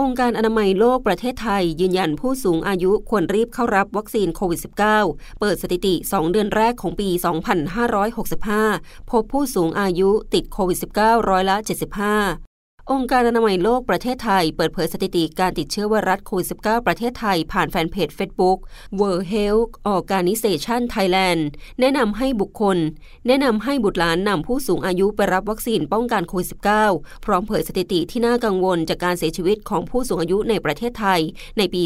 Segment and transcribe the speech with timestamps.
[0.00, 7.08] องค์การอนามัยโลกประเทศไทย ยืนยันผู้สูงอายุควรรีบเข้ารับวัคซีนโควิด -19 เปิดสถิติ 2 เดือนแรกของปี
[8.30, 12.45] 2565 พบผู้สูงอายุติดโควิด -19 ร้อยละ 75
[12.92, 18.58] องค์การอนามัยโลกประเทศไทย เปิดเผยสถิติการติดเชื้อไวรัสโควิด -19 ประเทศไทย ผ่านแฟนเพจ Facebook
[18.98, 21.42] World Health Organization Thailand
[21.80, 22.78] แนะนำให้บุคคล
[23.26, 26.48] แนะนำให้บุตรหลานนำผู้สูงอายุไปรับวัคซีนป้องกันโควิด
[26.86, 31.20] -19 พร้อมเผยสถิติที่น่ากังวลจากการเสียชีวิตของผู้สูงอายุในประเทศไทย
[31.58, 31.82] ในปี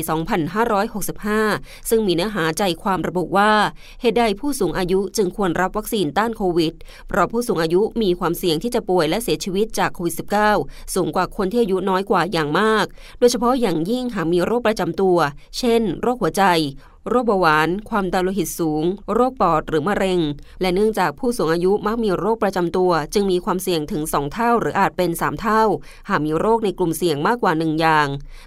[1.12, 3.52] 2565 ซึ่งมีเนื้อหาใจความระบุว่า
[4.00, 6.74] เหตุใดผู้สูงอายุจึงควรรับวัคซีนต้านโควิด
[7.08, 12.86] เพราะผู้สูงอายุมีความเสี่ยงที่จะป่วยและเสียชีวิตจากโควิด -19 สูงกว่าคนที่อายุน้อยกว่าอย่างมาก
[13.18, 15.16] โดยเฉพาะอย่างยิ่งหากมีโรคประจำตัว
[15.58, 16.42] เช่น โรคหัวใจ
[17.08, 18.84] โรคเบาหวาน ความดันโลหิตสูง
[19.14, 20.20] โรคปอดหรือมะเร็ง
[20.60, 25.62] และเนื่องจากผู้สูงอายุมักมีโรคประจำตัว จึงมีความเสี่ยงถึง 2 เท่า หรืออาจเป็น 3 เท่า
[26.08, 28.06] หากมีโรคในกลุ่มเสี่ยงมากกว่า 1 อย่าง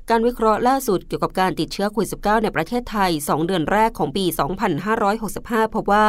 [0.09, 4.25] การวิเคราะห์ล่าสุดเกี่ยวกับการติดเชื้อโควิด -19 ในประเทศไทย 2 เดือนแรกของปี
[4.99, 6.07] 2565 พบว่า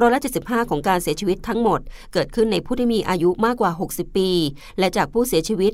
[0.00, 1.80] ร้อยละ75 ของการเสียชีวิตทั้งหมด
[2.12, 4.30] เกิดขึ้นในผู้ที่มีอายุมากกว่า 60 ปี
[4.78, 5.72] และจากผู้เสียชีวิต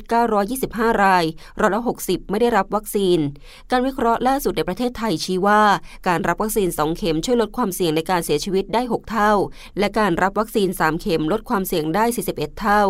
[0.51, 1.25] 925 ราย
[1.61, 3.19] ร้อยละ60 ไม่ได้รับวัคซีน
[3.71, 5.63] การวิเคราะห์ล่าสุดในประเทศไทยชี้ว่า
[6.09, 9.33] การรับวัคซีน 2 เข็มช่วยลดความเสี่ยงในการเสียชีวิตได้ 6 เท่า
[9.79, 12.83] และการรับวัคซีน 3 เข็มลดความเสี่ยงได้ 41 เท่า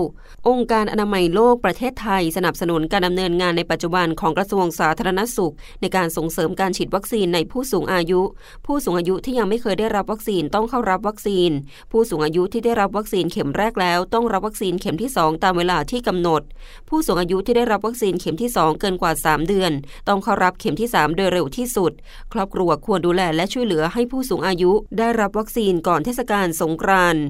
[0.49, 8.21] องค์การอนามัยโลกประเทศไทย สนับสนุนการดำเนินงานในปัจจุบันของกระทรวงสาธารณสุข ในการส่งเสริมการฉีดวัคซีนในผู้สูงอายุ
[8.67, 11.51] ผู้สูงอายุที่ยังไม่เคยได้รับวัคซีนต้องเข้ารับวัคซีน
[11.91, 16.43] ผู้สูงอายุที่ได้รับวัคซีนเข็มแรกแล้ว ต้องรับวัคซีนเข็มที่ 2 ตามเวลาที่กำหนด
[16.89, 19.73] ผู้สูงอายุที่ได้รับวัคซีนเข็มที่ 2 เกินกว่า 3 เดือน
[20.09, 21.93] ต้องเข้ารับเข็มที่ 3 โดยเร็วที่สุด
[22.33, 27.25] ครอบครัวควรดูแลและช่วยเหลือให้ผู้สูงอายุได้รับวัคซีนก่อนเทศกาลสงกรานต์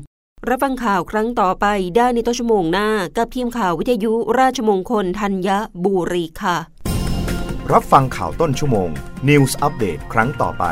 [0.48, 5.48] รับฟังข่าวครั้งต่อไปได้ในต้นชั่วโมงหน้า กับทีมข่าววิทยุราชมงคลธัญ
[5.84, 6.56] บุรีค่ะ
[7.72, 8.90] รับฟังข่าวต้นชั่วโมง
[9.28, 10.64] News อัปเดตครั้งต่อไป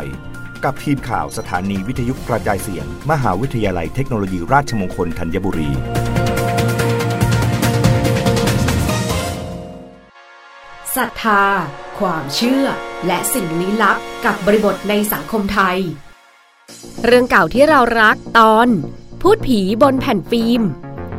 [0.65, 5.71] กับทีมข่าวสถานีวิทยุกระจายเสียง มหาวิทยาลัยเทคโนโลยีราชมงคลธัญบุรี
[10.97, 11.45] ศรัทธา
[11.99, 12.67] ความเชื่อ
[13.07, 15.79] และสิ่งลี้ลับกับบริบทในสังคมไทย
[17.05, 18.69] เรื่องเก่าที่เรารักตอน
[19.23, 20.63] พูดผีบนแผ่นฟิล์ม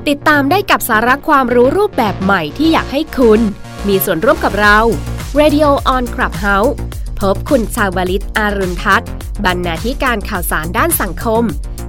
[0.07, 3.41] ติดตามได้กับสาระความรู้รูปแบบใหม่ที่อยากให้คุณ
[3.87, 4.77] มีส่วนร่วมกับเรา
[5.39, 6.71] Radio on Clubhouse
[7.19, 9.09] พบคุณชาวลิตอารุณทัศน์
[9.45, 11.43] บรรณาธิการข่าวสารด้านสังคม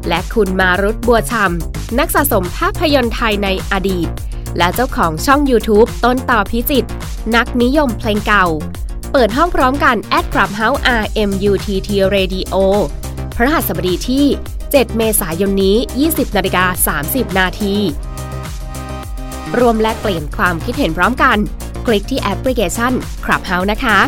[0.09, 4.09] และคุณมารุตบัวชำนักสะสมภาพยนตร์ไทยในอดีต
[4.59, 6.88] และเจ้าของช่อง YouTube ต้นต่อพิจิตร
[7.37, 8.47] นักนิยมเพลงเก่า
[9.12, 12.54] เปิดห้องพร้อมกัน at Clubhouse RMUTT Radio
[13.37, 14.25] พระหัสบดีที่
[14.62, 15.76] 7 เมษายนนี้
[16.06, 17.75] 20นาฬิกา30 นาที
[19.59, 21.36] รวมและเปลี่ยนความคิดเห็นพร้อมกัน
[21.86, 22.92] คลิกที่แอปพลิเคชัน
[23.25, 23.98] Clubhouse นะคะ